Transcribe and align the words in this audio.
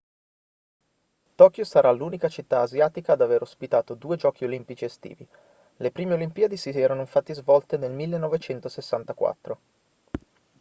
tokyo 1.35 1.63
sarà 1.63 1.91
l'unica 1.91 2.27
città 2.27 2.61
asiatica 2.61 3.13
ad 3.13 3.21
aver 3.21 3.43
ospitato 3.43 3.93
due 3.93 4.15
giochi 4.17 4.45
olimpici 4.45 4.83
estivi 4.85 5.27
le 5.77 5.91
prime 5.91 6.15
olimpiadi 6.15 6.57
si 6.57 6.69
erano 6.71 7.01
infatti 7.01 7.35
svolte 7.35 7.77
nel 7.77 7.91
1964 7.91 9.59